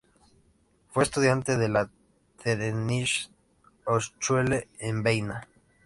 [0.89, 1.87] Fue estudiante de la
[2.41, 3.29] Technische
[3.85, 5.47] Hochschule en Viena.